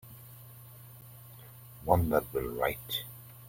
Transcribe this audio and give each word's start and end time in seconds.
One 1.85 2.09
that 2.09 2.33
will 2.33 2.47
write. 2.55 3.03